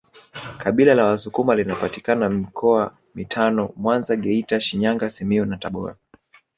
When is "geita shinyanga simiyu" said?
4.15-5.45